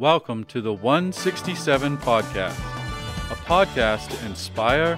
[0.00, 2.58] Welcome to the 167 Podcast,
[3.30, 4.96] a podcast to inspire,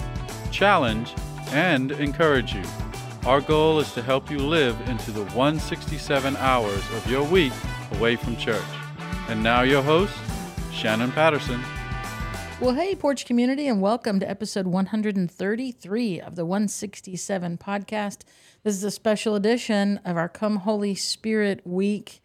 [0.53, 1.13] challenge,
[1.49, 2.63] and encourage you.
[3.27, 7.53] Our goal is to help you live into the 167 hours of your week
[7.95, 8.63] away from church.
[9.29, 10.15] And now, your host,
[10.71, 11.61] Shannon Patterson.
[12.61, 18.19] Well, hey, Porch community, and welcome to episode 133 of the 167 podcast.
[18.63, 22.23] This is a special edition of our Come Holy Spirit Week,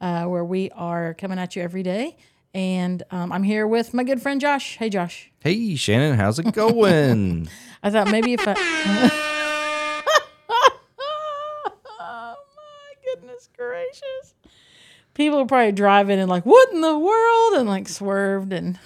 [0.00, 2.16] uh, where we are coming at you every day.
[2.52, 4.76] And um, I'm here with my good friend Josh.
[4.76, 5.30] Hey, Josh.
[5.40, 7.48] Hey, Shannon, how's it going?
[7.82, 8.54] I thought maybe if I.
[12.00, 14.34] oh, my goodness gracious.
[15.14, 17.54] People are probably driving and like, what in the world?
[17.54, 18.78] And like swerved and.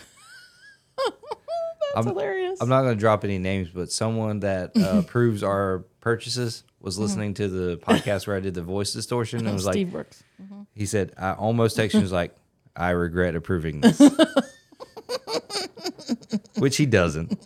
[1.95, 2.61] That's I'm, hilarious.
[2.61, 6.99] I'm not going to drop any names, but someone that uh, approves our purchases was
[6.99, 10.23] listening to the podcast where I did the voice distortion and was Steve like, Brooks.
[10.75, 12.35] he said, I almost texted him, was like,
[12.77, 14.01] I regret approving this.
[16.59, 17.39] Which he doesn't.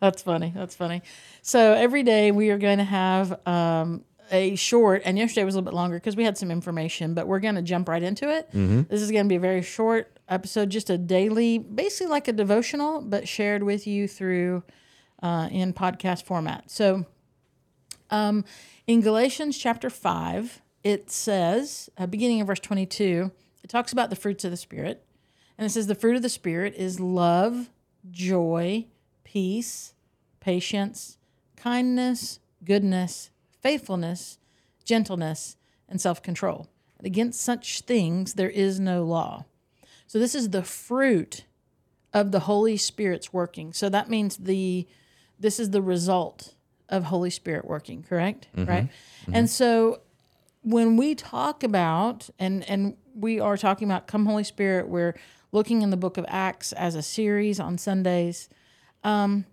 [0.00, 0.52] That's funny.
[0.54, 1.02] That's funny.
[1.42, 5.58] So every day we are going to have um, a short, and yesterday was a
[5.58, 8.28] little bit longer because we had some information, but we're going to jump right into
[8.30, 8.50] it.
[8.52, 12.32] This is going to be a very short episode, just a daily, basically like a
[12.32, 14.62] devotional, but shared with you through
[15.22, 16.70] uh, in podcast format.
[16.70, 17.06] So
[18.10, 18.44] um,
[18.86, 23.30] in Galatians chapter 5, it says, uh, beginning in verse 22,
[23.62, 25.04] it talks about the fruits of the Spirit.
[25.56, 27.70] And it says, the fruit of the Spirit is love,
[28.10, 28.86] joy,
[29.24, 29.94] peace,
[30.40, 31.16] patience,
[31.56, 33.30] kindness, goodness,
[33.62, 34.38] faithfulness,
[34.84, 35.56] gentleness,
[35.88, 36.68] and self control.
[37.02, 39.46] Against such things there is no law.
[40.06, 41.44] So this is the fruit
[42.12, 43.72] of the Holy Spirit's working.
[43.72, 44.86] So that means the
[45.38, 46.54] this is the result
[46.88, 48.48] of Holy Spirit working, correct?
[48.56, 48.88] Right?
[49.32, 50.00] And so
[50.62, 55.14] when we talk about and and we are talking about come Holy Spirit, we're
[55.52, 58.48] looking in the book of Acts as a series on Sundays.
[59.02, 59.44] Um,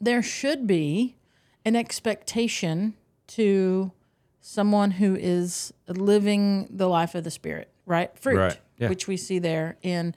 [0.00, 1.16] there should be
[1.64, 2.94] an expectation
[3.28, 3.92] to
[4.40, 8.16] someone who is living the life of the Spirit, right?
[8.18, 8.88] Fruit, Right, yeah.
[8.88, 10.14] which we see there in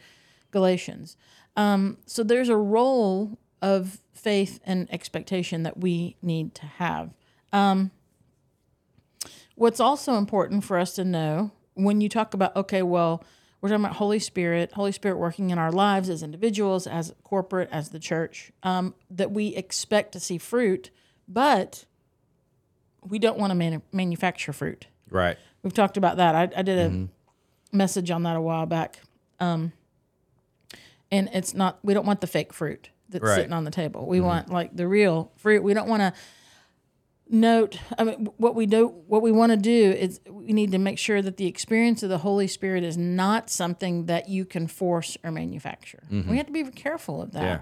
[0.51, 1.17] Galatians.
[1.55, 7.13] Um, so there's a role of faith and expectation that we need to have.
[7.51, 7.91] Um,
[9.55, 13.23] what's also important for us to know when you talk about, okay, well,
[13.61, 17.69] we're talking about Holy Spirit, Holy Spirit working in our lives as individuals, as corporate,
[17.71, 20.89] as the church, um, that we expect to see fruit,
[21.27, 21.85] but
[23.07, 24.87] we don't want to manu- manufacture fruit.
[25.09, 25.37] Right.
[25.61, 26.35] We've talked about that.
[26.35, 27.07] I, I did a
[27.73, 28.99] message on that a while back.
[29.39, 29.73] Um,
[31.11, 33.35] and it's not, we don't want the fake fruit that's Right.
[33.35, 34.07] sitting on the table.
[34.07, 34.27] We mm-hmm.
[34.27, 35.63] want like the real fruit.
[35.63, 36.13] We don't want to
[37.29, 40.77] note, I mean, what we do, what we want to do is we need to
[40.77, 44.67] make sure that the experience of the Holy Spirit is not something that you can
[44.67, 46.03] force or manufacture.
[46.11, 46.29] Mm-hmm.
[46.29, 47.59] We have to be careful of that Yeah.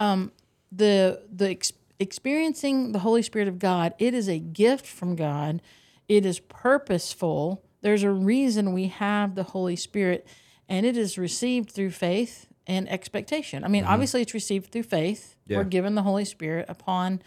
[0.00, 0.32] Um,
[0.72, 5.62] the the ex- experiencing the Holy Spirit of God, it is a gift from God.
[6.08, 7.62] It is purposeful.
[7.84, 10.26] There's a reason we have the Holy Spirit,
[10.70, 13.62] and it is received through faith and expectation.
[13.62, 15.36] I mean, obviously, it's received through faith.
[15.46, 15.58] Yeah.
[15.58, 17.20] We're given the Holy Spirit upon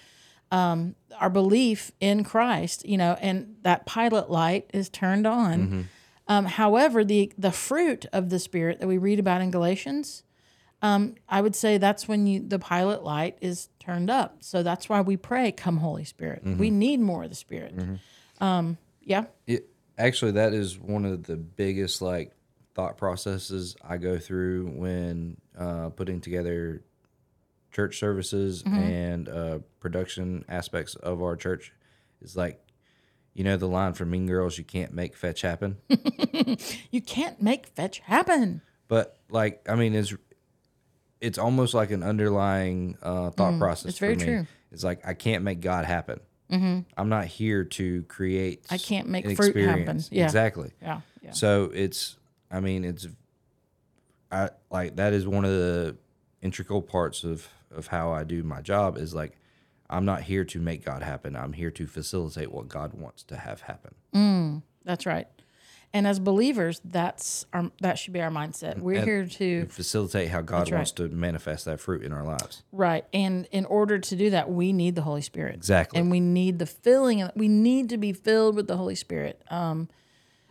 [0.51, 5.87] um, our belief in Christ, you know, and that pilot light is turned on.
[6.27, 10.23] Um, however, the the fruit of the Spirit that we read about in Galatians,
[10.81, 14.37] um, I would say that's when you the pilot light is turned up.
[14.41, 17.75] So that's why we pray, "Come, Holy Spirit." We need more of the Spirit.
[18.41, 22.33] Um, yeah, It, actually, that is one of the biggest like
[22.75, 26.83] thought processes I go through when uh, putting together
[27.71, 31.73] church services and uh, production aspects of our church.
[32.21, 32.59] Is like,
[33.33, 35.77] you know, the line from Mean Girls, "You can't make fetch happen."
[36.91, 38.61] you can't make fetch happen.
[38.87, 40.15] but like, I mean, it's
[41.21, 43.85] it's almost like an underlying uh, thought process.
[43.85, 44.47] Mm, it's very true.
[44.71, 46.19] It's like I can't make God happen.
[46.51, 46.79] Mm-hmm.
[46.97, 48.65] I'm not here to create.
[48.69, 50.01] I can't make fruit happen.
[50.11, 50.25] Yeah.
[50.25, 50.71] Exactly.
[50.81, 51.31] Yeah, yeah.
[51.31, 52.17] So it's,
[52.49, 53.07] I mean, it's,
[54.31, 55.95] I like that is one of the
[56.41, 59.37] integral parts of of how I do my job is like,
[59.89, 61.35] I'm not here to make God happen.
[61.35, 63.95] I'm here to facilitate what God wants to have happen.
[64.13, 65.27] Mm, That's right.
[65.93, 68.77] And as believers, that's our that should be our mindset.
[68.79, 70.77] We're here to Facilitate how God That's right.
[70.79, 72.63] wants to manifest that fruit in our lives.
[72.71, 73.05] Right.
[73.13, 75.55] And in order to do that, we need the Holy Spirit.
[75.55, 75.99] Exactly.
[75.99, 77.27] And we need the filling.
[77.35, 79.41] We need to be filled with the Holy Spirit.
[79.49, 79.87] Um,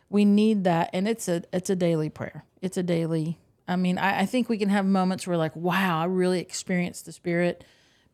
[0.08, 2.44] we need that, and it's a it's a daily prayer.
[2.62, 3.38] It's a daily.
[3.68, 7.04] I mean, I, I think we can have moments where like, wow, I really experienced
[7.04, 7.64] the Spirit,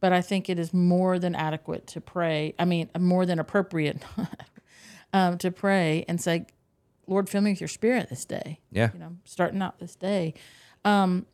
[0.00, 2.54] but I think it is more than adequate to pray.
[2.58, 4.02] I mean, more than appropriate
[5.12, 6.46] um, to pray and say,
[7.06, 8.60] Lord, fill me with your spirit this day.
[8.70, 8.90] Yeah.
[8.92, 10.34] You know, starting out this day.
[10.84, 11.26] Um,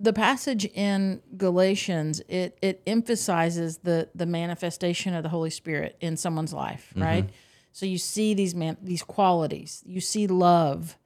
[0.00, 6.16] the passage in Galatians, it it emphasizes the the manifestation of the Holy Spirit in
[6.16, 7.28] someone's life, right?
[7.72, 9.82] So you see these man these qualities.
[9.86, 10.96] You see love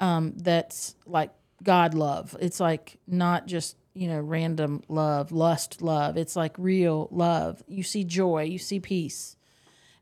[0.00, 1.30] um, that's like
[1.62, 2.36] God love.
[2.40, 6.16] It's like not just you know random love, lust love.
[6.16, 7.62] It's like real love.
[7.68, 8.44] You see joy.
[8.44, 9.36] You see peace.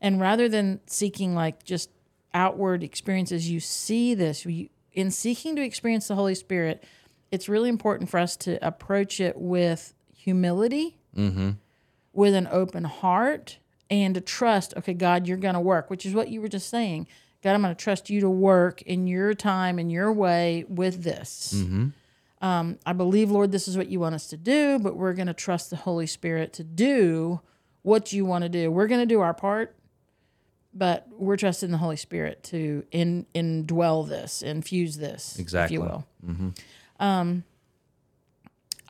[0.00, 1.90] And rather than seeking like just
[2.34, 4.44] outward experiences, you see this.
[4.46, 6.84] You, in seeking to experience the Holy Spirit,
[7.30, 10.96] it's really important for us to approach it with humility,
[12.12, 16.14] with an open heart, and to trust, okay, God, you're going to work, which is
[16.14, 17.06] what you were just saying.
[17.42, 21.02] God, I'm going to trust you to work in your time, in your way with
[21.02, 21.52] this.
[22.42, 25.26] Um, I believe, Lord, this is what you want us to do, but we're going
[25.26, 27.40] to trust the Holy Spirit to do
[27.82, 28.70] what you want to do.
[28.70, 29.74] We're going to do our part,
[30.72, 35.76] but we're trusting the Holy Spirit to in indwell this, infuse this, Exactly.
[35.76, 36.06] if you will.
[37.00, 37.44] Um,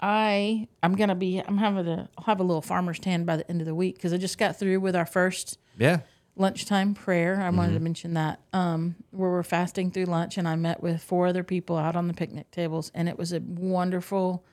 [0.02, 3.48] I I'm gonna be I'm having a I'll have a little farmer's tan by the
[3.50, 6.00] end of the week because I just got through with our first Yeah.
[6.36, 7.36] lunchtime prayer.
[7.40, 7.56] I Mm-hmm.
[7.56, 11.26] wanted to mention that um, where we're fasting through lunch, and I met with four
[11.26, 14.44] other people out on the picnic tables, and it was a wonderful,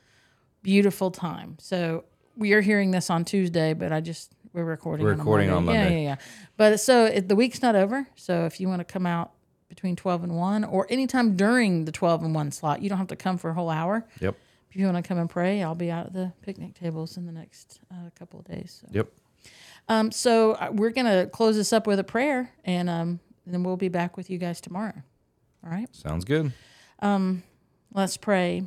[0.64, 1.56] beautiful time.
[1.62, 2.04] So
[2.36, 5.06] we are hearing this on Tuesday, but I just we're recording.
[5.06, 5.94] We're on recording on Yeah, Monday.
[5.94, 6.10] yeah, yeah.
[6.10, 6.16] yeah.
[6.58, 8.08] But so it, the week's not over.
[8.16, 9.32] So if you want to come out
[9.70, 13.08] between twelve and one, or anytime during the twelve and one slot, you don't have
[13.08, 14.06] to come for a whole hour.
[14.20, 14.36] Yep.
[14.70, 17.26] If you want to come and pray, I'll be out at the picnic tables in
[17.26, 18.82] the next uh, couple of days.
[18.82, 18.90] So.
[18.92, 19.08] Yep.
[19.90, 23.78] Um, so uh, we're gonna close this up with a prayer, and um, then we'll
[23.78, 24.94] be back with you guys tomorrow.
[25.64, 26.52] All right, Sounds good.
[27.94, 28.64] let's pray.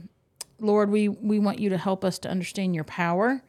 [0.60, 3.42] Lord, we we want you to help us to understand your power.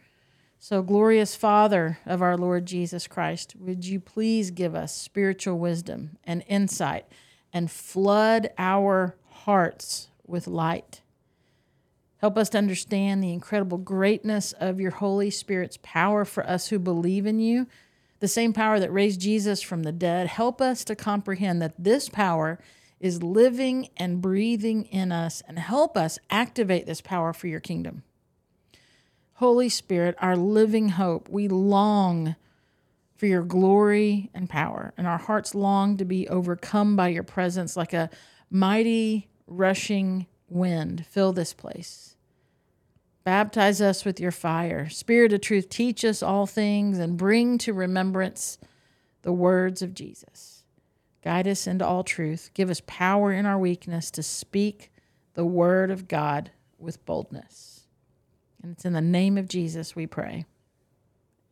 [0.64, 6.20] So, glorious Father of our Lord Jesus Christ, would you please give us spiritual wisdom
[6.24, 7.08] and insight,
[7.52, 11.02] and flood our hearts with light.
[12.18, 16.78] Help us to understand the incredible greatness of your Holy Spirit's power for us who
[16.78, 17.66] believe in you,
[18.20, 20.28] the same power that raised Jesus from the dead.
[20.28, 22.60] Help us to comprehend that this power
[23.00, 28.04] is living and breathing in us, and help us activate this power for your kingdom.
[29.42, 32.36] Holy Spirit, our living hope, we long
[33.16, 37.76] for your glory and power, and our hearts long to be overcome by your presence
[37.76, 38.12] like a
[38.52, 41.08] mighty rushing wind.
[41.08, 42.16] Fill this place.
[43.24, 44.88] Baptize us with your fire.
[44.90, 48.60] Spirit of truth, teach us all things and bring to remembrance
[49.24, 50.66] the words of Jesus.
[51.24, 52.52] Guide us into all truth.
[52.54, 54.92] Give us power in our weakness to speak
[55.34, 57.81] the word of God with boldness.
[58.62, 60.46] And it's in the name of Jesus we pray.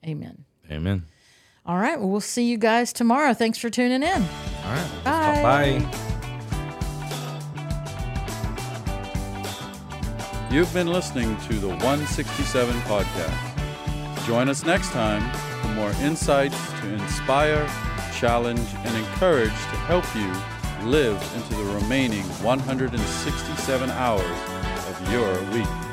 [0.05, 0.45] Amen.
[0.71, 1.05] Amen.
[1.65, 1.99] All right.
[1.99, 3.33] Well, we'll see you guys tomorrow.
[3.33, 4.21] Thanks for tuning in.
[4.63, 5.03] All right.
[5.03, 5.79] Bye.
[5.81, 6.05] Bye.
[10.51, 14.25] You've been listening to the 167 podcast.
[14.25, 15.21] Join us next time
[15.61, 17.67] for more insights to inspire,
[18.15, 24.39] challenge, and encourage to help you live into the remaining 167 hours
[24.87, 25.88] of your week.